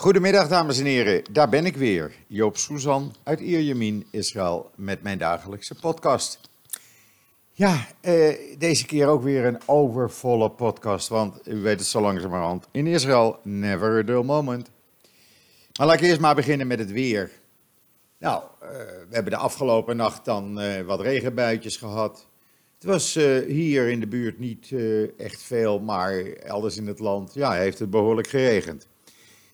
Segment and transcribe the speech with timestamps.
[0.00, 2.14] Goedemiddag dames en heren, daar ben ik weer.
[2.26, 6.40] Joop Suzan uit Ierjemien, Israël, met mijn dagelijkse podcast.
[7.52, 12.66] Ja, eh, deze keer ook weer een overvolle podcast, want u weet het zo langzamerhand.
[12.70, 14.70] In Israël, never a dull moment.
[15.78, 17.30] Maar laat ik eerst maar beginnen met het weer.
[18.18, 18.68] Nou, eh,
[19.08, 22.26] we hebben de afgelopen nacht dan eh, wat regenbuitjes gehad.
[22.74, 23.14] Het was
[23.46, 24.74] hier in de buurt niet
[25.18, 28.88] echt veel, maar elders in het land ja, heeft het behoorlijk geregend.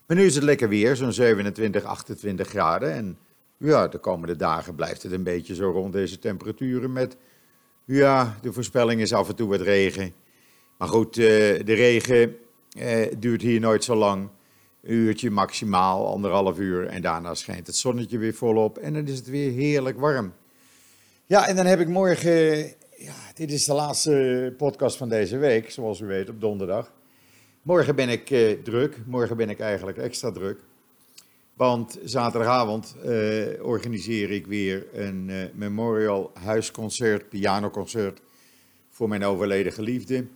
[0.07, 2.93] Maar nu is het lekker weer, zo'n 27, 28 graden.
[2.93, 3.19] En
[3.57, 7.17] ja, de komende dagen blijft het een beetje zo rond deze temperaturen met...
[7.85, 10.13] Ja, de voorspelling is af en toe wat regen.
[10.79, 11.25] Maar goed, eh,
[11.65, 12.37] de regen
[12.71, 14.29] eh, duurt hier nooit zo lang.
[14.83, 16.87] Een uurtje maximaal, anderhalf uur.
[16.87, 18.79] En daarna schijnt het zonnetje weer volop.
[18.79, 20.33] En dan is het weer heerlijk warm.
[21.25, 22.65] Ja, en dan heb ik morgen...
[22.97, 26.93] Ja, dit is de laatste podcast van deze week, zoals u weet, op donderdag.
[27.67, 28.97] Morgen ben ik eh, druk.
[29.07, 30.61] Morgen ben ik eigenlijk extra druk.
[31.55, 38.21] Want zaterdagavond eh, organiseer ik weer een eh, memorial huisconcert, pianoconcert
[38.91, 40.27] voor mijn overleden geliefde.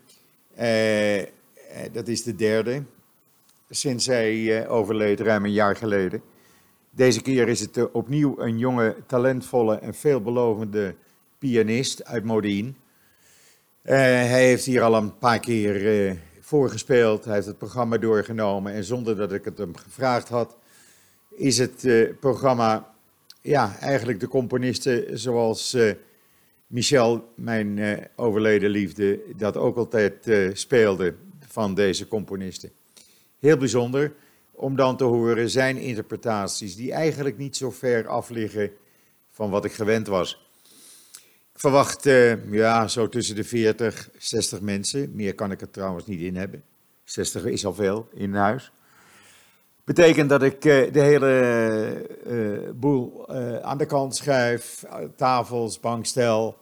[1.92, 2.82] Dat is de derde
[3.70, 6.22] sinds zij overleed, ruim een jaar geleden.
[6.90, 10.94] Deze keer is het opnieuw een jonge, talentvolle en veelbelovende
[11.38, 12.76] pianist uit Modien.
[13.82, 16.18] Eh, hij heeft hier al een paar keer
[16.50, 20.56] voorgespeeld, hij heeft het programma doorgenomen en zonder dat ik het hem gevraagd had,
[21.28, 22.94] is het eh, programma,
[23.40, 25.92] ja, eigenlijk de componisten zoals eh,
[26.66, 31.14] Michel, mijn eh, overleden liefde, dat ook altijd speelde
[31.46, 32.70] van deze componisten.
[33.38, 34.12] Heel bijzonder
[34.50, 38.70] om dan te horen zijn interpretaties, die eigenlijk niet zo ver af liggen
[39.30, 40.49] van wat ik gewend was.
[41.60, 45.10] Verwacht eh, ja, zo tussen de 40, 60 mensen.
[45.14, 46.62] Meer kan ik er trouwens niet in hebben.
[47.04, 48.72] 60 is al veel in huis.
[49.84, 51.30] Betekent dat ik eh, de hele
[52.26, 53.28] eh, boel
[53.62, 54.84] aan de kant schuif,
[55.16, 56.56] tafels, bankstel,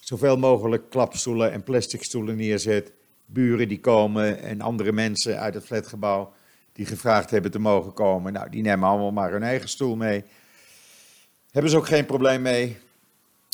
[0.00, 2.92] zoveel mogelijk klapstoelen en plastic stoelen neerzet.
[3.26, 6.32] Buren die komen en andere mensen uit het flatgebouw
[6.72, 8.32] die gevraagd hebben te mogen komen.
[8.32, 10.24] Nou, die nemen allemaal maar hun eigen stoel mee.
[11.50, 12.82] Hebben ze ook geen probleem mee.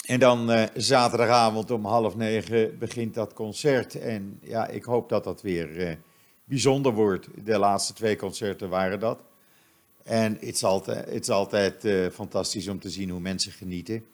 [0.06, 3.98] En dan eh, zaterdagavond om half negen begint dat concert.
[3.98, 5.94] En ja, ik hoop dat dat weer eh,
[6.44, 7.28] bijzonder wordt.
[7.44, 9.22] De laatste twee concerten waren dat.
[10.02, 14.04] En het is altijd, het is altijd eh, fantastisch om te zien hoe mensen genieten.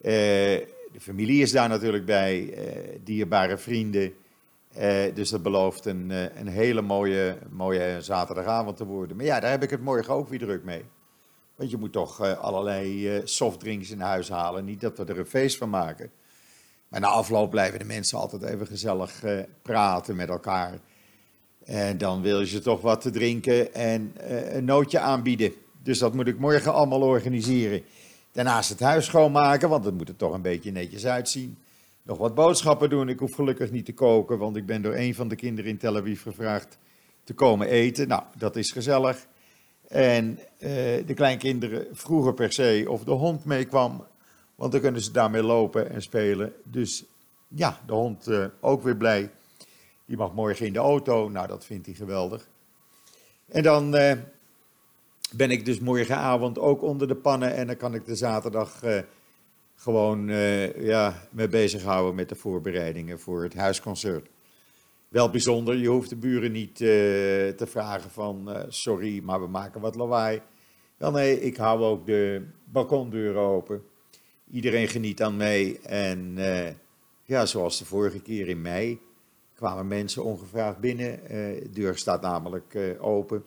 [0.00, 2.54] De familie is daar natuurlijk bij,
[3.04, 4.14] dierbare vrienden.
[5.14, 9.16] Dus dat belooft een, een hele mooie, mooie zaterdagavond te worden.
[9.16, 10.84] Maar ja, daar heb ik het morgen ook weer druk mee.
[11.56, 14.64] Want je moet toch eh, allerlei eh, softdrinks in huis halen.
[14.64, 16.10] Niet dat we er een feest van maken.
[16.88, 20.78] Maar na afloop blijven de mensen altijd even gezellig eh, praten met elkaar.
[21.64, 24.12] En dan wil je ze toch wat te drinken en
[24.56, 25.52] een nootje aanbieden.
[25.82, 27.82] Dus dat moet ik morgen allemaal organiseren.
[28.32, 31.58] Daarnaast het huis schoonmaken, want het moet er toch een beetje netjes uitzien.
[32.02, 33.08] Nog wat boodschappen doen.
[33.08, 35.78] Ik hoef gelukkig niet te koken, want ik ben door een van de kinderen in
[35.78, 36.78] Tel Aviv gevraagd
[37.24, 38.08] te komen eten.
[38.08, 39.26] Nou, dat is gezellig.
[39.88, 40.70] En eh,
[41.06, 44.06] de kleinkinderen vroegen per se of de hond meekwam,
[44.54, 46.52] want dan kunnen ze daarmee lopen en spelen.
[46.64, 47.04] Dus
[47.48, 49.30] ja, de hond eh, ook weer blij.
[50.04, 51.28] Die mag morgen in de auto.
[51.28, 52.48] Nou, dat vindt hij geweldig.
[53.48, 54.18] En dan eh,
[55.32, 58.82] ben ik dus morgenavond ook onder de pannen en dan kan ik de zaterdag
[59.76, 60.26] gewoon
[60.78, 64.28] ja, me bezighouden met de voorbereidingen voor het huisconcert.
[65.08, 66.86] Wel bijzonder, je hoeft de buren niet eh,
[67.48, 70.40] te vragen van eh, sorry, maar we maken wat lawaai.
[70.96, 73.82] Wel nee, ik hou ook de balkondeuren open.
[74.50, 76.72] Iedereen geniet dan mee en eh,
[77.24, 79.00] ja, zoals de vorige keer in mei
[79.54, 81.20] kwamen mensen ongevraagd binnen.
[81.28, 83.44] De deur staat namelijk open.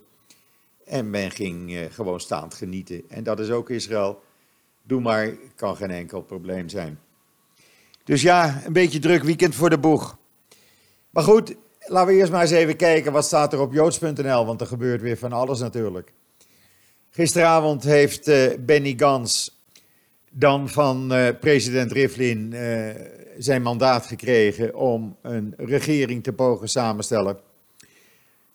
[0.86, 3.10] En men ging gewoon staand genieten.
[3.10, 4.22] En dat is ook Israël.
[4.84, 7.00] Doe maar, kan geen enkel probleem zijn.
[8.04, 10.19] Dus ja, een beetje druk weekend voor de boeg.
[11.10, 14.62] Maar goed, laten we eerst maar eens even kijken wat staat er op joods.nl, want
[14.62, 16.14] er gebeurt weer van alles natuurlijk.
[17.10, 19.62] Gisteravond heeft eh, Benny Gans
[20.32, 22.90] dan van eh, president Rivlin eh,
[23.38, 27.38] zijn mandaat gekregen om een regering te pogen samenstellen.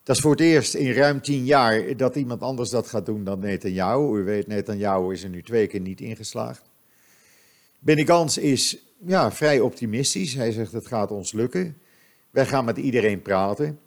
[0.03, 3.25] Dat is voor het eerst in ruim tien jaar dat iemand anders dat gaat doen
[3.25, 4.19] dan Netanyahu.
[4.19, 6.63] U weet, Netanyahu is er nu twee keer niet ingeslaagd.
[7.79, 10.35] Benny Gans is ja, vrij optimistisch.
[10.35, 11.77] Hij zegt het gaat ons lukken.
[12.35, 13.79] Wij gaan met iedereen praten.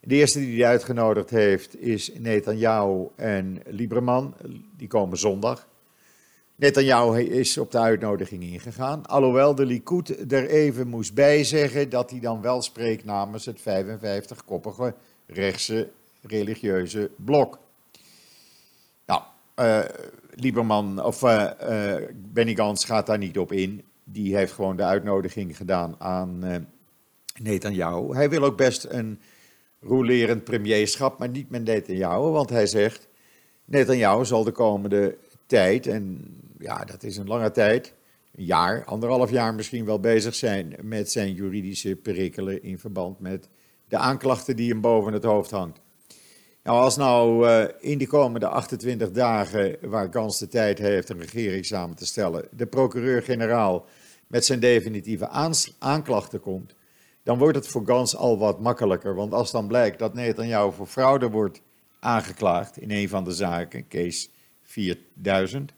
[0.00, 4.34] De eerste die hij uitgenodigd heeft is Netanyahu en Lieberman.
[4.76, 5.68] Die komen zondag.
[6.54, 9.06] Netanyahu is op de uitnodiging ingegaan.
[9.06, 13.60] Alhoewel de Likud er even moest bij zeggen dat hij dan wel spreekt namens het
[13.60, 14.94] 55-koppige
[15.26, 15.88] rechtse
[16.22, 17.58] religieuze blok.
[19.56, 19.80] uh,
[20.34, 21.50] Lieberman of uh,
[22.14, 23.84] Benny Gans gaat daar niet op in.
[24.04, 26.66] Die heeft gewoon de uitnodiging gedaan aan
[27.42, 28.14] Netanyahu.
[28.14, 29.20] Hij wil ook best een
[29.80, 33.08] rolerend premierschap, maar niet met Netanyahu, want hij zegt:
[33.64, 37.94] Netanyahu zal de komende tijd, en ja, dat is een lange tijd,
[38.34, 43.48] een jaar, anderhalf jaar misschien wel bezig zijn met zijn juridische perikelen in verband met
[43.88, 45.80] de aanklachten die hem boven het hoofd hangt.
[46.62, 51.20] Nou, als nou uh, in de komende 28 dagen, waar Gans de tijd heeft een
[51.20, 53.86] regering samen te stellen, de procureur-generaal
[54.26, 55.28] met zijn definitieve
[55.78, 56.74] aanklachten komt,
[57.28, 59.14] dan wordt het voor Gans al wat makkelijker.
[59.14, 61.60] Want als dan blijkt dat Netanyahu voor fraude wordt
[62.00, 64.28] aangeklaagd in een van de zaken, case
[64.62, 65.72] 4000,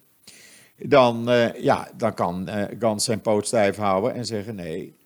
[0.77, 4.97] dan, uh, ja, dan kan uh, Gans zijn poot stijf houden en zeggen nee,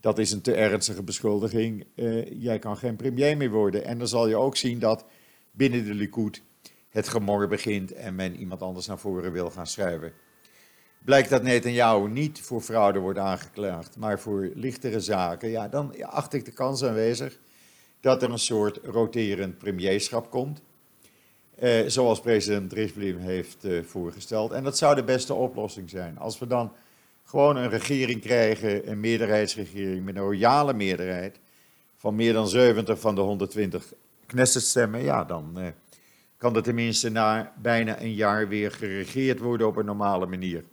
[0.00, 1.86] dat is een te ernstige beschuldiging,
[2.38, 3.84] jij kan geen premier meer worden.
[3.84, 5.04] En dan zal je ook zien dat
[5.50, 6.42] binnen de Likud
[6.88, 10.12] het gemor begint en men iemand anders naar voren wil gaan schrijven.
[11.06, 16.32] Blijkt dat Netanyahu niet voor fraude wordt aangeklaagd, maar voor lichtere zaken, ja, dan acht
[16.32, 17.38] ik de kans aanwezig
[18.00, 20.62] dat er een soort roterend premierschap komt.
[21.54, 24.52] Eh, zoals president Rivlin heeft eh, voorgesteld.
[24.52, 26.18] En dat zou de beste oplossing zijn.
[26.18, 26.72] Als we dan
[27.24, 31.40] gewoon een regering krijgen, een meerderheidsregering met een royale meerderheid
[31.96, 33.92] van meer dan 70 van de 120
[34.26, 35.66] Knesset stemmen, ja, dan eh,
[36.36, 40.64] kan er tenminste na bijna een jaar weer geregeerd worden op een normale manier.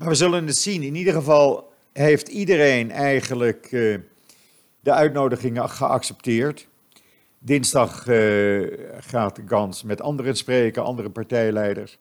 [0.00, 0.82] Maar we zullen het zien.
[0.82, 3.98] In ieder geval heeft iedereen eigenlijk uh,
[4.80, 6.68] de uitnodigingen geaccepteerd.
[7.38, 8.66] Dinsdag uh,
[8.98, 11.98] gaat Gans met anderen spreken, andere partijleiders.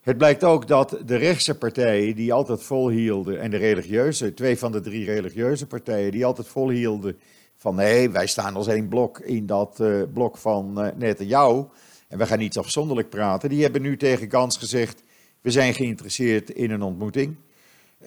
[0.00, 4.72] Het blijkt ook dat de rechtse partijen die altijd volhielden, en de religieuze, twee van
[4.72, 7.18] de drie religieuze partijen die altijd volhielden
[7.56, 11.64] van nee, wij staan als één blok in dat uh, blok van uh, Netanyahu
[12.08, 13.48] en we gaan niet afzonderlijk praten.
[13.48, 15.02] Die hebben nu tegen Gans gezegd,
[15.44, 17.36] we zijn geïnteresseerd in een ontmoeting.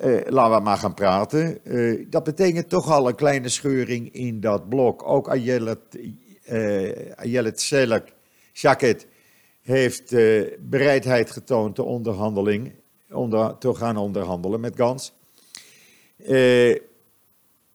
[0.04, 1.60] Uh, laten we maar gaan praten.
[2.10, 5.04] dat betekent toch al een kleine scheuring in dat blok.
[5.08, 5.80] Ook Ayelet,
[7.16, 8.08] Ayelet Selak,
[8.54, 9.08] Shaket
[9.62, 10.12] heeft
[10.60, 12.74] bereidheid getoond de onderhandeling,
[13.10, 15.14] onder, te gaan onderhandelen met Gans.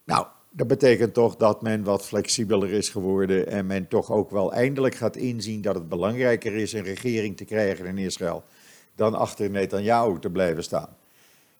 [0.04, 4.52] nou, dat betekent toch dat men wat flexibeler is geworden en men toch ook wel
[4.52, 8.44] eindelijk gaat inzien dat het belangrijker is een regering te krijgen in Israël
[8.96, 10.96] dan achter Netanyahu te blijven staan.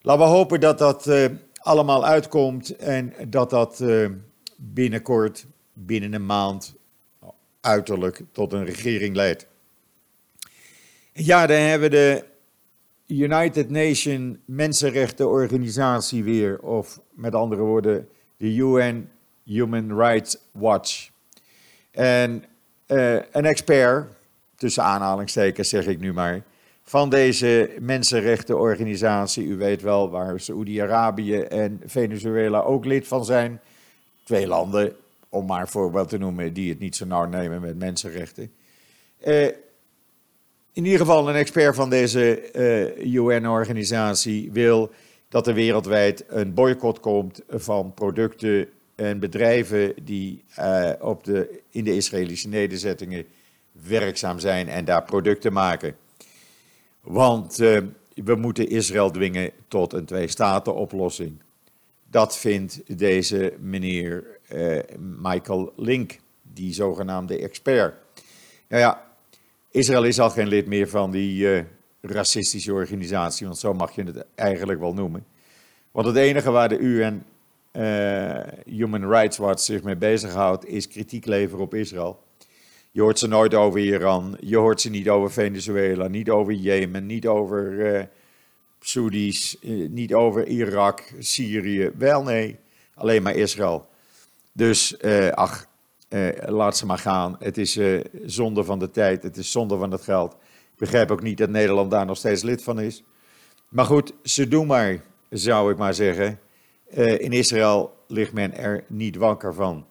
[0.01, 1.25] Laten we hopen dat dat uh,
[1.55, 4.09] allemaal uitkomt en dat dat uh,
[4.57, 6.75] binnenkort, binnen een maand,
[7.61, 9.47] uiterlijk tot een regering leidt.
[11.13, 12.25] Ja, dan hebben we de
[13.07, 19.11] United Nations Mensenrechtenorganisatie weer, of met andere woorden de UN
[19.45, 21.11] Human Rights Watch.
[21.91, 22.45] En
[22.87, 24.13] uh, een expert,
[24.57, 26.43] tussen aanhalingstekens zeg ik nu maar,
[26.93, 33.61] van deze mensenrechtenorganisatie, u weet wel waar Saoedi-Arabië en Venezuela ook lid van zijn.
[34.25, 34.97] Twee landen,
[35.29, 38.53] om maar een voorbeeld te noemen, die het niet zo nauw nemen met mensenrechten.
[39.25, 39.45] Uh,
[40.73, 44.91] in ieder geval een expert van deze eh, UN-organisatie wil
[45.29, 51.85] dat er wereldwijd een boycott komt van producten en bedrijven die uh, op de, in
[51.85, 53.25] de Israëlische nederzettingen
[53.87, 55.97] werkzaam zijn en daar producten maken.
[57.03, 57.79] Want uh,
[58.15, 61.43] we moeten Israël dwingen tot een twee-staten-oplossing.
[62.11, 67.95] Dat vindt deze meneer uh, Michael Link, die zogenaamde expert.
[68.69, 69.07] Nou ja,
[69.71, 71.65] Israël is al geen lid meer van die
[72.01, 75.25] racistische organisatie, want zo mag je het eigenlijk wel noemen.
[75.91, 77.25] Want het enige waar de UN
[78.65, 82.23] Human Rights Watch zich mee bezighoudt, is kritiek leveren op Israël.
[82.95, 87.07] Je hoort ze nooit over Iran, je hoort ze niet over Venezuela, niet over Jemen,
[87.07, 88.03] niet over uh,
[88.81, 91.91] Saudis, uh, niet over Irak, Syrië.
[91.97, 92.59] Wel nee,
[92.95, 93.89] alleen maar Israël.
[94.53, 95.01] Dus
[95.35, 95.67] ach,
[96.47, 97.37] laat ze maar gaan.
[97.39, 97.79] Het is
[98.25, 100.33] zonde van de tijd, het is zonde van het geld.
[100.73, 103.03] Ik begrijp ook niet dat Nederland daar nog steeds lid van is.
[103.69, 106.41] Maar goed, ze doen maar, zou ik maar zeggen.
[107.19, 109.87] In Israël ligt men er niet wakker van.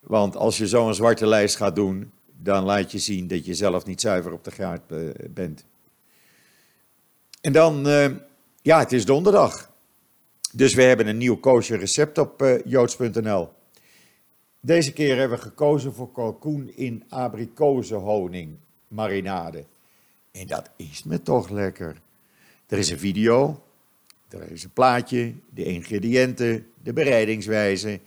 [0.00, 2.12] Want als je zo'n zwarte lijst gaat doen,
[2.42, 5.64] dan laat je zien dat je zelf niet zuiver op de gaard uh, bent.
[7.40, 8.06] En dan, uh,
[8.62, 9.74] ja, het is donderdag.
[10.52, 13.48] Dus we hebben een nieuw koosje recept op joods.nl.
[14.60, 18.56] Deze keer hebben we gekozen voor kalkoen in abrikozenhoning
[18.88, 19.64] marinade.
[20.32, 22.00] En dat is me toch lekker.
[22.66, 23.62] Er is een video,
[24.28, 28.00] er is een plaatje, de ingrediënten, de bereidingswijze.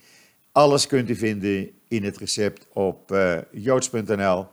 [0.52, 4.46] Alles kunt u vinden in het recept op uh, joods.nl.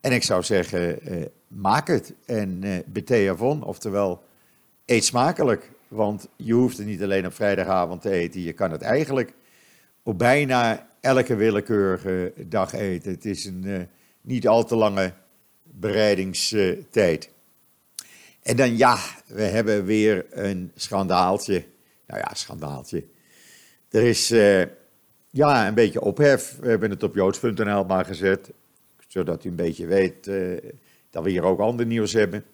[0.00, 0.98] En ik zou zeggen,
[1.48, 2.60] maak het en
[3.10, 4.22] uh, oftewel
[4.86, 5.70] eet smakelijk.
[5.88, 9.34] Want je hoeft het niet alleen op vrijdagavond te eten, je kan het eigenlijk
[10.02, 13.12] op bijna elke willekeurige dag eten.
[13.12, 13.88] Het is een
[14.20, 15.12] niet al te lange
[15.62, 17.30] bereidingstijd.
[18.42, 21.64] En dan ja, we hebben weer een schandaaltje.
[22.06, 23.04] Nou ja, schandaaltje.
[23.90, 24.34] Er is
[25.34, 26.56] ja, een beetje ophef.
[26.60, 28.50] We hebben het op joods.nl maar gezet.
[29.08, 30.58] Zodat u een beetje weet uh,
[31.10, 32.44] dat we hier ook ander nieuws hebben.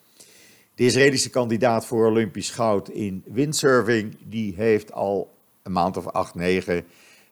[0.74, 6.34] De Israëlische kandidaat voor Olympisch goud in windsurfing, die heeft al een maand of acht,
[6.34, 6.84] negen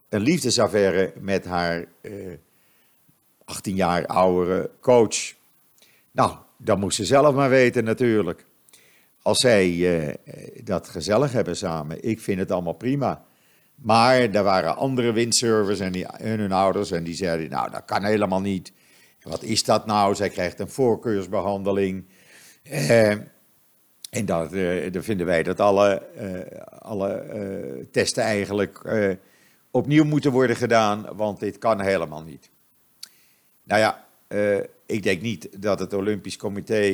[0.09, 2.39] een liefdesaffaire met haar uh, eh,
[3.45, 5.35] 18 jaar oudere coach.
[6.11, 8.45] Nou, dat moest ze zelf maar weten natuurlijk.
[9.23, 10.15] Als zij uh,
[10.65, 13.26] dat gezellig hebben samen, ik vind het allemaal prima.
[13.77, 18.05] Maar er waren andere windsurfers en, die, hun ouders en die zeiden, nou dat kan
[18.05, 18.73] helemaal niet.
[19.23, 20.15] Wat is dat nou?
[20.15, 22.07] Zij krijgt een voorkeursbehandeling.
[22.71, 23.11] Uh,
[24.11, 24.51] en dat,
[24.93, 26.03] dan vinden wij dat alle,
[26.79, 28.83] alle testen eigenlijk
[29.71, 32.51] opnieuw moeten worden gedaan, want dit kan helemaal niet.
[33.63, 34.07] Nou ja,
[34.87, 36.91] ik denk niet dat het Olympisch Comité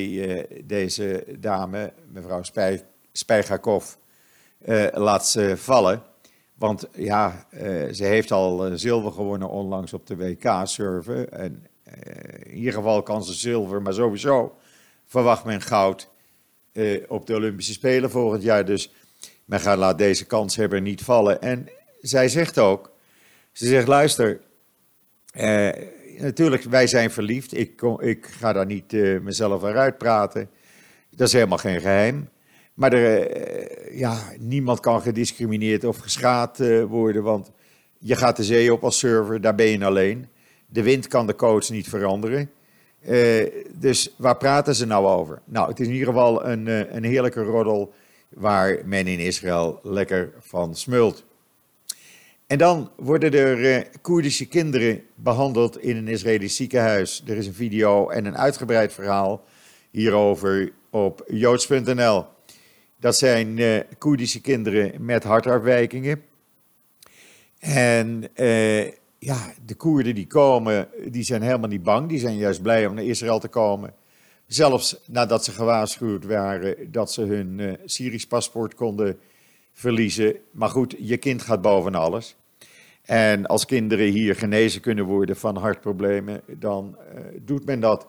[0.63, 3.93] deze dame, mevrouw Spij, Spijgakov,
[4.93, 6.03] laat vallen.
[6.63, 7.45] Want ja,
[7.91, 11.31] ze heeft al zilver gewonnen onlangs op de WK-surfen.
[11.31, 11.67] En
[12.43, 14.55] in ieder geval kan ze zilver, maar sowieso
[15.05, 16.09] verwacht men goud
[17.07, 18.65] op de Olympische Spelen volgend jaar.
[18.65, 18.93] Dus
[19.45, 21.41] men gaat laat deze kans hebben niet vallen.
[21.41, 21.69] En
[22.01, 22.91] zij zegt ook,
[23.51, 24.41] ze zegt luister,
[26.17, 27.57] natuurlijk, wij zijn verliefd.
[27.57, 28.91] Ik, ik ga daar niet
[29.21, 30.49] mezelf eruit praten.
[31.09, 32.29] Dat is helemaal geen geheim.
[32.73, 37.51] Maar uh, ja, niemand kan gediscrimineerd of geschaad uh, worden, want
[37.99, 40.27] je gaat de zee op als server, daar ben je alleen.
[40.65, 42.49] De wind kan de coach niet veranderen.
[43.73, 45.41] dus waar praten ze nou over?
[45.45, 47.93] Nou, het is in ieder geval een, een heerlijke roddel
[48.29, 51.25] waar men in Israël lekker van smult.
[52.47, 57.23] En dan worden er Koerdische kinderen behandeld in een Israëlisch ziekenhuis.
[57.27, 59.43] Er is een video en een uitgebreid verhaal
[59.91, 62.25] hierover op joods.nl.
[63.03, 66.23] Dat zijn uh, Koerdische kinderen met hartafwijkingen.
[67.59, 68.85] En uh,
[69.19, 72.09] ja, de Koerden die komen, die zijn helemaal niet bang.
[72.09, 73.93] Die zijn juist blij om naar Israël te komen.
[74.47, 79.19] Zelfs nadat ze gewaarschuwd waren dat ze hun Syrisch paspoort konden
[79.73, 80.35] verliezen.
[80.51, 82.35] Maar goed, je kind gaat boven alles.
[83.01, 86.97] En als kinderen hier genezen kunnen worden van hartproblemen, dan
[87.41, 88.07] doet men dat.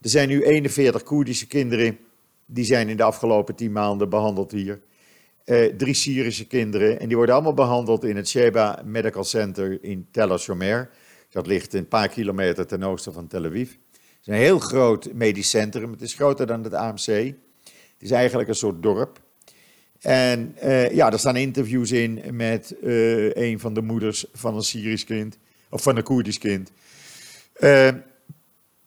[0.00, 1.98] Er zijn nu 41 Koerdische kinderen,
[2.50, 4.80] die zijn in de afgelopen 10 maanden behandeld hier.
[5.44, 10.08] Uh, drie Syrische kinderen, en die worden allemaal behandeld in het Sheba Medical Center in
[10.10, 10.90] Tel Assomer.
[11.30, 13.70] Dat ligt een paar kilometer ten oosten van Tel Aviv.
[13.70, 17.06] Het is een heel groot medisch centrum, het is groter dan het AMC.
[17.06, 17.36] Het
[17.98, 19.20] is eigenlijk een soort dorp.
[20.00, 24.62] En uh, ja, er staan interviews in met uh, een van de moeders van een
[24.62, 25.38] Syrisch kind,
[25.70, 26.70] of van een Koerdisch kind.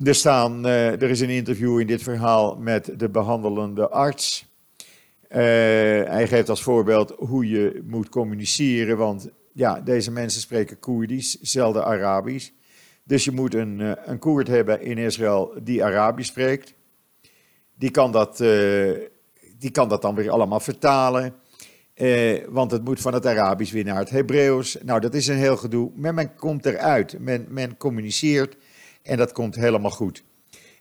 [0.04, 4.46] Er, staan, er is een interview in dit verhaal met de behandelende arts.
[5.28, 11.86] hij geeft als voorbeeld hoe je moet communiceren, want ja, deze mensen spreken Koerdisch, zelden
[11.86, 12.50] Arabisch.
[13.04, 16.74] Dus je moet een, een Koerd hebben in Israël die Arabisch spreekt.
[17.76, 18.38] Die kan dat
[19.62, 21.34] die kan dat dan weer allemaal vertalen.
[21.94, 24.78] Eh, want het moet van het Arabisch weer naar het Hebreeuws.
[24.84, 25.92] Nou, dat is een heel gedoe.
[25.96, 27.20] Maar men komt eruit.
[27.20, 28.56] Men, men communiceert
[29.02, 30.24] en dat komt helemaal goed.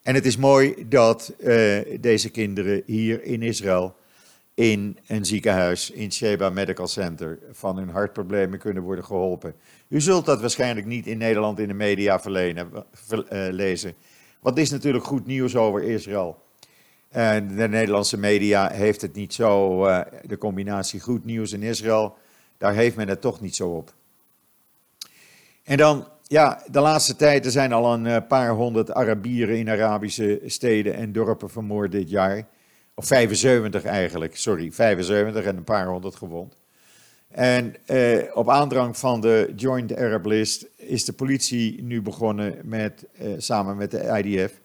[0.02, 3.94] En het is mooi dat uh, deze kinderen hier in Israël
[4.54, 9.54] in een ziekenhuis, in Sheba Medical Center, van hun hartproblemen kunnen worden geholpen.
[9.88, 13.94] U zult dat waarschijnlijk niet in Nederland in de media verlenen, ver, uh, lezen.
[14.40, 16.42] Want is natuurlijk goed nieuws over Israël.
[17.12, 22.16] De Nederlandse media heeft het niet zo, uh, de combinatie goed nieuws in Israël,
[22.58, 23.92] daar heeft men het toch niet zo op.
[25.62, 29.68] En dan, ja, de laatste tijd, er zijn al een eh, paar honderd Arabieren in
[29.68, 32.46] Arabische steden en dorpen vermoord dit jaar.
[32.94, 36.56] Of 75 eigenlijk, sorry, 75 en een paar honderd gewond.
[37.28, 43.06] En eh, op aandrang van de Joint Arab List is de politie nu begonnen met,
[43.12, 44.60] eh, samen met de IDF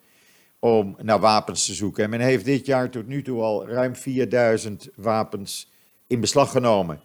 [0.59, 2.03] om naar wapens te zoeken.
[2.03, 5.71] En men heeft dit jaar tot nu toe al ruim 4000 wapens
[6.07, 6.99] in beslag genomen.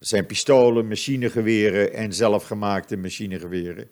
[0.00, 3.88] Dat zijn pistolen, machinegeweren en zelfgemaakte machinegeweren.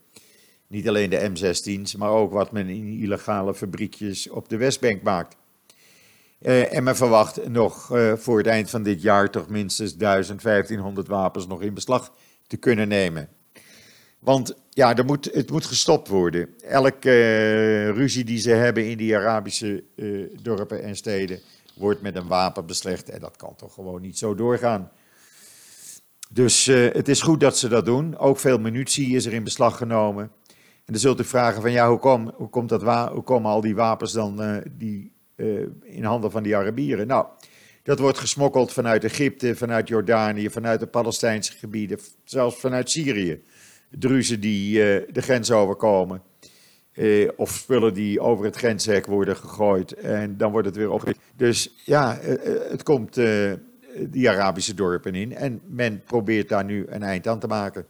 [0.69, 5.37] Niet alleen de M16's, maar ook wat men in illegale fabriekjes op de Westbank maakt.
[6.41, 10.43] Uh, en men verwacht nog uh, voor het eind van dit jaar toch minstens 1000,
[10.43, 12.13] 1500 wapens nog in beslag
[12.47, 13.29] te kunnen nemen.
[14.19, 16.49] Want ja, er moet, het moet gestopt worden.
[16.65, 19.85] Elke uh, ruzie die ze hebben in die Arabische
[20.43, 21.41] dorpen en steden
[21.77, 23.11] wordt met een wapen beslecht.
[23.11, 24.91] En dat kan toch gewoon niet zo doorgaan.
[26.31, 28.19] Dus het is goed dat ze dat doen.
[28.19, 30.31] Ook veel munitie is er in beslag genomen.
[30.89, 33.61] En dan zult u vragen van ja, hoe, kom, hoe, komt dat hoe komen al
[33.61, 35.13] die wapens dan die,
[35.83, 37.07] in handen van die Arabieren?
[37.07, 37.27] Nou,
[37.83, 43.43] dat wordt gesmokkeld vanuit Egypte, vanuit Jordanië, vanuit de Palestijnse gebieden, zelfs vanuit Syrië.
[43.91, 46.23] Druzen die uh, de grens overkomen.
[47.37, 51.21] Of spullen die over het grenshek worden gegooid en dan wordt het weer opgericht.
[51.37, 52.19] Dus ja,
[52.69, 53.21] het komt
[54.01, 57.87] die Arabische dorpen in en men probeert daar nu een eind aan te maken.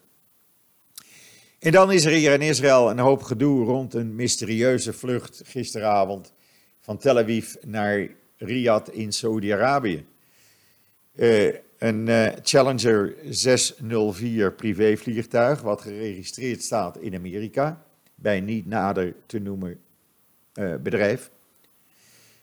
[1.58, 6.32] En dan is er hier in Israël een hoop gedoe rond een mysterieuze vlucht gisteravond
[6.80, 10.06] van Tel Aviv naar Riyadh in Saudi-Arabië.
[11.14, 17.84] Uh, een uh, Challenger 604 privévliegtuig, wat geregistreerd staat in Amerika,
[18.14, 19.80] bij niet nader te noemen
[20.54, 21.30] uh, bedrijf.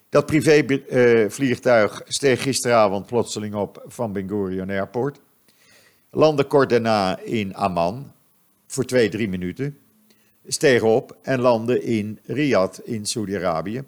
[0.09, 5.19] Dat privévliegtuig steeg gisteravond plotseling op van Ben Gurion Airport.
[6.09, 8.13] Landde kort daarna in Amman
[8.75, 9.77] voor twee, drie minuten.
[10.47, 13.83] Steeg op en landde in Riyadh in Saudi-Arabië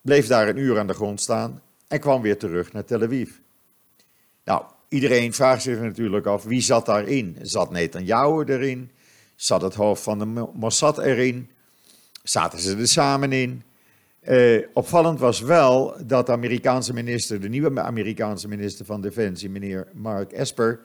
[0.00, 3.30] bleef daar een uur aan de grond staan en kwam weer terug naar Tel Aviv.
[4.44, 7.38] Nou, iedereen vraagt zich natuurlijk af, wie zat daarin?
[7.42, 8.90] Zat Netanyahu erin?
[9.36, 11.50] Zat het hoofd van de Mossad erin?
[12.22, 13.62] Zaten ze er samen in?
[14.28, 19.88] Uh, opvallend was wel dat de Amerikaanse minister, de nieuwe Amerikaanse minister van Defensie, meneer
[19.92, 20.80] Mark Esper,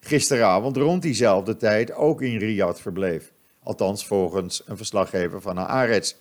[0.00, 3.32] gisteravond rond diezelfde tijd ook in Riyadh verbleef.
[3.62, 6.14] Althans, volgens een verslaggever van Haaretz.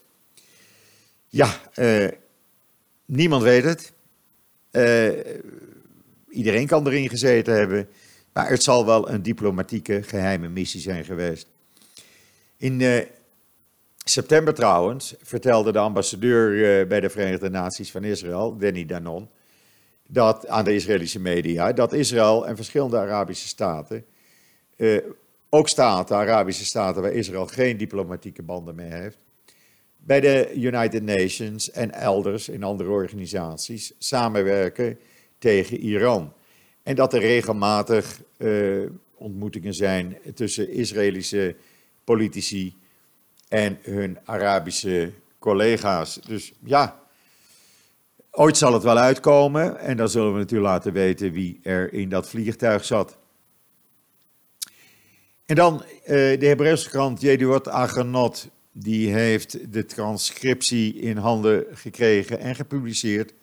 [1.28, 2.08] Ja, uh,
[3.08, 3.94] Niemand weet het.
[4.72, 5.10] Uh,
[6.30, 7.88] iedereen kan erin gezeten hebben.
[8.34, 11.48] Maar het zal wel een diplomatieke geheime missie zijn geweest.
[12.58, 13.02] In uh,
[14.04, 19.30] september trouwens vertelde de ambassadeur bij de Verenigde Naties van Israël, Danny Danon,
[20.08, 24.06] dat, aan de Israëlische media, dat Israël en verschillende Arabische staten,
[25.50, 29.18] ook staten, Arabische staten waar Israël geen diplomatieke banden mee heeft,
[29.98, 35.00] bij de United Nations en elders in andere organisaties samenwerken
[35.38, 36.34] tegen Iran.
[36.84, 41.56] En dat er regelmatig uh, ontmoetingen zijn tussen Israëlische
[42.04, 42.76] politici
[43.48, 46.20] en hun Arabische collega's.
[46.28, 47.07] Dus ja,
[48.38, 52.10] ooit zal het wel uitkomen en dan zullen we natuurlijk laten weten wie er in
[52.10, 53.18] dat vliegtuig zat.
[55.46, 56.08] En dan uh,
[56.40, 63.34] de Hebreeuwse krant Jeduot Aganot die heeft de transcriptie in handen gekregen en gepubliceerd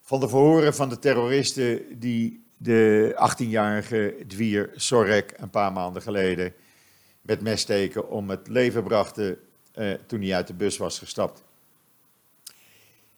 [0.00, 6.52] van de verhoren van de terroristen die de 18-jarige Dwier Sorek een paar maanden geleden
[7.20, 9.38] met messteken om het leven brachten
[9.72, 11.42] eh, toen hij uit de bus was gestapt.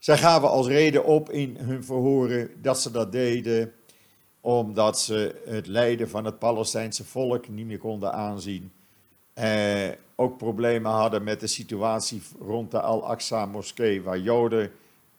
[0.04, 3.72] Zij gaven als reden op in hun verhoren dat ze dat deden
[4.40, 8.72] omdat ze het lijden van het Palestijnse volk niet meer konden aanzien
[9.34, 14.72] eh, ook problemen hadden met de situatie rond de Al-Aqsa-moskee, waar Joden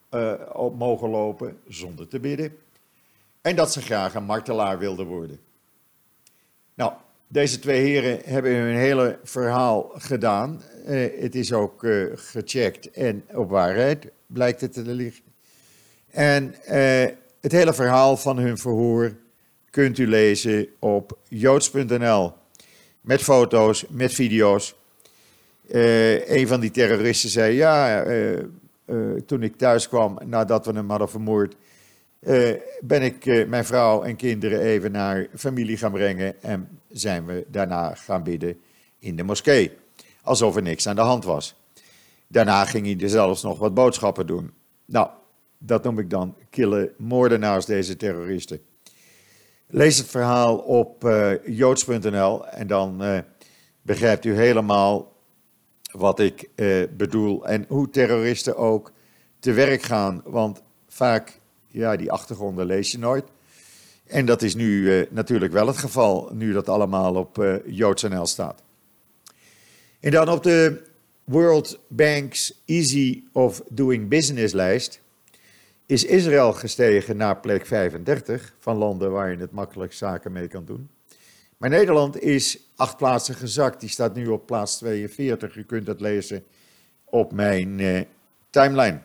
[0.09, 2.57] eh, op mogen lopen zonder te bidden.
[3.41, 5.39] En dat ze graag een martelaar wilden worden.
[6.73, 6.93] Nou,
[7.35, 10.61] deze twee heren hebben hun hele verhaal gedaan.
[10.85, 15.23] Eh, het is ook eh, gecheckt en op waarheid blijkt het te liggen.
[16.11, 19.15] En eh, het hele verhaal van hun verhoor
[19.69, 22.33] kunt u lezen op joods.nl.
[23.01, 24.75] Met foto's, met video's.
[25.67, 28.05] Een van die terroristen zei: Ja,
[29.25, 31.55] toen ik thuis kwam nadat we hem hadden vermoord,
[32.81, 37.95] ben ik mijn vrouw en kinderen even naar familie gaan brengen en zijn we daarna
[37.95, 38.59] gaan bidden
[38.99, 39.71] in de moskee.
[40.21, 41.55] Alsof er niks aan de hand was.
[42.27, 44.51] Daarna ging hij zelfs nog wat boodschappen doen.
[44.85, 45.09] Nou,
[45.57, 48.59] dat noem ik dan kille moordenaars, deze terroristen.
[49.67, 53.03] Lees het verhaal op uh, joods.nl en dan
[53.81, 55.13] begrijpt u helemaal
[55.91, 56.49] wat ik
[56.97, 58.91] bedoel en hoe terroristen ook
[59.39, 60.21] te werk gaan.
[60.25, 61.39] Want vaak,
[61.75, 63.25] ja, die achtergronden lees je nooit.
[64.05, 68.63] En dat is nu natuurlijk wel het geval, nu dat allemaal op joods.nl staat.
[69.99, 70.81] En dan op de
[71.23, 75.01] World Bank's Easy of Doing Business lijst
[75.85, 80.65] is Israël gestegen naar plek 35 van landen waar je het makkelijk zaken mee kan
[80.65, 80.89] doen.
[81.57, 83.79] Maar Nederland is acht plaatsen gezakt.
[83.79, 85.55] Die staat nu op plaats 42.
[85.55, 86.43] U kunt dat lezen
[87.05, 88.01] op mijn eh,
[88.49, 89.01] timeline.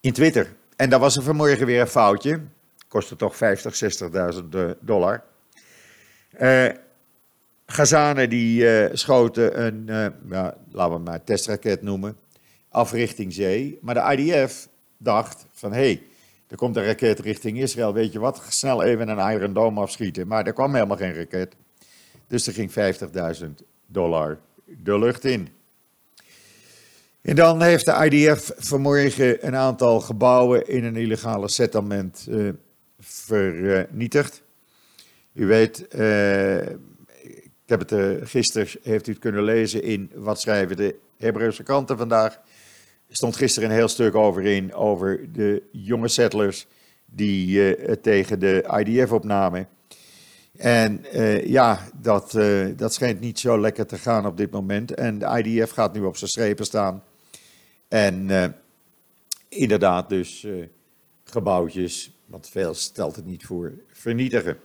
[0.00, 0.56] In Twitter.
[0.80, 2.40] En daar was er vanmorgen weer een foutje.
[2.88, 4.00] Kostte toch 50,
[4.34, 4.42] 60.000
[4.80, 5.22] dollar.
[6.40, 6.68] Uh,
[7.66, 9.84] Gazanen die uh, schoten een,
[10.28, 12.16] ja, laten we maar testraket noemen,
[12.68, 13.78] af richting zee.
[13.82, 16.02] Maar de IDF dacht van, hé, hey,
[16.48, 20.26] er komt een raket richting Israël, weet je wat, snel even een Iron Dome afschieten.
[20.26, 21.54] Maar er kwam helemaal geen raket.
[22.26, 22.70] Dus er ging
[23.40, 23.46] 50.000
[23.86, 25.48] dollar de lucht in.
[27.22, 32.48] En dan heeft de IDF vanmorgen een aantal gebouwen in een illegale settlement uh,
[32.98, 34.42] vernietigd.
[35.32, 40.40] U weet, uh, ik heb het uh, gisteren, heeft u het kunnen lezen in wat
[40.40, 42.34] schrijven de Hebreeuwse kranten vandaag.
[43.08, 46.66] Er stond gisteren een heel stuk over in, over de jonge settlers
[47.06, 49.68] die het tegen de IDF opnamen.
[50.56, 51.04] En
[51.44, 52.38] ja, dat,
[52.76, 54.94] dat schijnt niet zo lekker te gaan op dit moment.
[54.94, 57.02] En de IDF gaat nu op zijn strepen staan.
[57.90, 58.44] En uh,
[59.48, 60.46] inderdaad dus
[61.24, 64.58] gebouwtjes, want veel stelt het niet voor, vernietigen.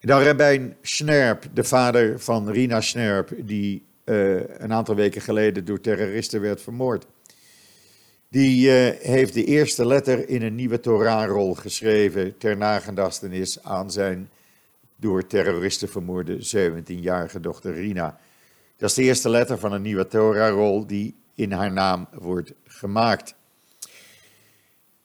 [0.00, 5.80] En dan Rabijn Schnerp, de vader van Rina Schnerp, die een aantal weken geleden door
[5.80, 7.06] terroristen werd vermoord.
[8.28, 14.30] Die heeft de eerste letter in een nieuwe Torahrol geschreven ter nagedachtenis aan zijn
[15.00, 18.18] door terroristen vermoorde 17-jarige dochter Rina.
[18.76, 23.34] Dat is de eerste letter van een nieuwe Torah-rol die in haar naam wordt gemaakt.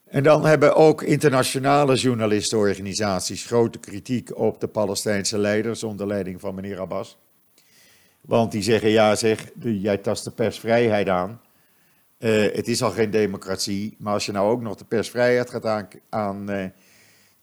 [0.05, 6.55] En dan hebben ook internationale journalistenorganisaties grote kritiek op de Palestijnse leiders onder leiding van
[6.55, 7.17] meneer Abbas.
[8.21, 11.41] Want die zeggen, ja zeg, jij tast de persvrijheid aan.
[12.19, 15.65] Uh, het is al geen democratie, maar als je nou ook nog de persvrijheid gaat
[15.65, 16.65] aan, aan uh,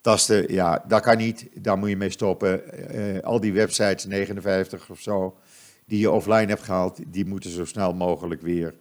[0.00, 1.48] tasten, ja, dat kan niet.
[1.54, 2.62] Daar moet je mee stoppen.
[2.94, 5.36] Uh, al die websites, 59 of zo,
[5.84, 8.74] die je offline hebt gehaald, die moeten zo snel mogelijk weer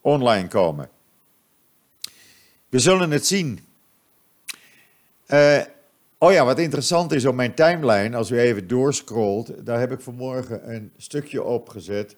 [0.00, 0.90] online komen.
[2.68, 3.60] We zullen het zien.
[5.26, 5.60] Uh,
[6.18, 10.00] oh ja, wat interessant is op mijn timeline, als u even doorscrollt, daar heb ik
[10.00, 12.16] vanmorgen een stukje opgezet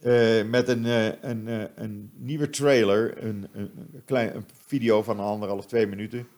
[0.00, 0.84] uh, met een,
[1.30, 3.70] een, een, nieuwe trailer, een, een,
[4.04, 6.28] klein, een video van anderhalf, twee minuten.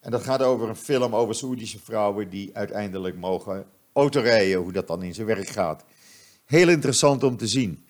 [0.00, 4.86] En dat gaat over een film over Soedische vrouwen die uiteindelijk mogen autorijden, hoe dat
[4.86, 5.84] dan in zijn werk gaat.
[6.44, 7.84] Heel interessant om te zien.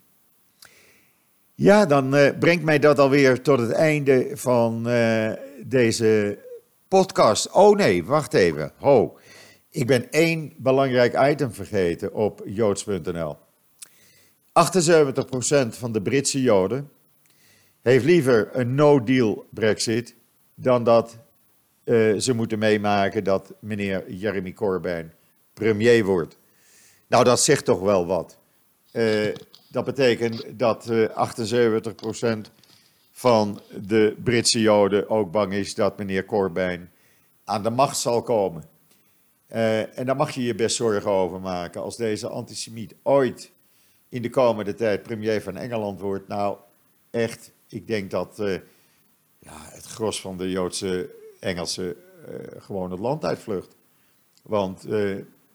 [1.60, 5.32] Ja, dan uh, brengt mij dat alweer tot het einde van uh,
[5.64, 6.38] deze
[6.88, 7.50] podcast.
[7.50, 8.72] Oh nee, wacht even.
[8.76, 9.18] Ho,
[9.70, 13.36] ik ben één belangrijk item vergeten op joods.nl.
[13.36, 13.38] 78%
[15.68, 16.90] van de Britse Joden
[17.80, 20.14] heeft liever een no-deal Brexit
[20.54, 21.18] dan dat
[21.84, 25.12] uh, ze moeten meemaken dat meneer Jeremy Corbyn
[25.54, 26.38] premier wordt.
[27.06, 28.38] Nou, dat zegt toch wel wat.
[29.70, 31.28] Dat betekent dat uh, eh,
[32.46, 32.50] 78%
[33.10, 36.90] van de Britse Joden ook bang is dat meneer Corbyn
[37.44, 38.64] aan de macht zal komen.
[39.46, 41.82] en daar mag je je best zorgen over maken.
[41.82, 43.50] Als deze antisemiet ooit
[44.08, 46.56] in de komende tijd premier van Engeland wordt, nou
[47.10, 48.36] echt, ik denk dat
[49.38, 51.96] ja, het gros van de Joodse Engelsen
[52.28, 53.76] uh, gewoon het land uitvlucht.
[54.42, 54.86] Want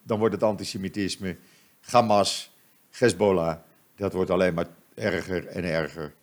[0.03, 1.37] dan wordt het antisemitisme,
[1.81, 2.51] Hamas,
[2.89, 3.57] Hezbollah,
[3.95, 6.13] dat wordt alleen maar erger en erger.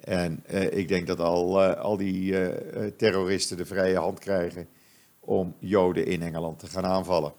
[0.00, 2.34] En uh, ik denk dat al, al die
[2.96, 4.68] terroristen de vrije hand krijgen
[5.20, 7.32] om Joden in Engeland te gaan aanvallen.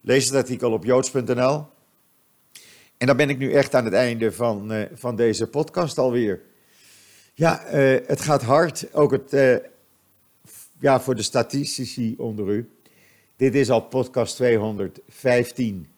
[0.00, 1.66] Lees het artikel op joods.nl.
[2.96, 6.42] En dan ben ik nu echt aan het einde van, van deze podcast alweer.
[7.34, 7.62] Ja,
[8.06, 8.94] het gaat hard.
[8.94, 9.32] Ook het
[10.84, 12.70] ja, voor de statistici onder u.
[13.36, 15.93] Dit is al podcast 215.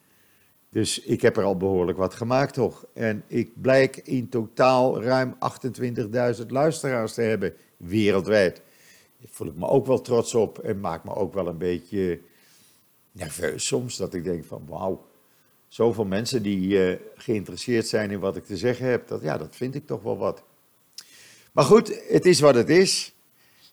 [0.69, 2.85] Dus ik heb er al behoorlijk wat gemaakt, toch?
[2.93, 5.35] En ik blijk in totaal ruim
[6.39, 8.61] 28.000 luisteraars te hebben wereldwijd.
[9.19, 12.19] Daar voel ik me ook wel trots op en maakt me ook wel een beetje
[13.11, 13.97] nerveus soms.
[13.97, 15.07] Dat ik denk van wauw,
[15.67, 19.07] zoveel mensen die uh, geïnteresseerd zijn in wat ik te zeggen heb.
[19.07, 20.43] Dat, ja, dat vind ik toch wel wat.
[21.51, 23.15] Maar goed, het is wat het is.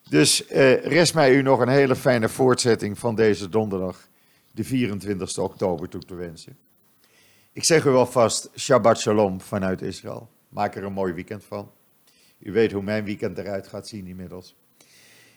[0.09, 4.09] Dus eh, rest mij u nog een hele fijne voortzetting van deze donderdag,
[4.53, 6.57] de 24 oktober, toe te wensen.
[7.55, 10.29] Ik zeg u alvast Shabbat Shalom vanuit Israël.
[10.49, 11.71] Maak er een mooi weekend van.
[12.39, 14.57] U weet hoe mijn weekend eruit gaat zien inmiddels.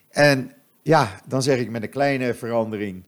[0.09, 0.51] En
[0.81, 3.03] ja, dan zeg ik met een kleine verandering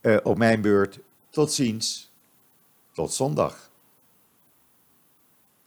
[0.00, 0.98] uh, op mijn beurt:
[1.30, 2.12] tot ziens,
[2.92, 3.67] tot zondag.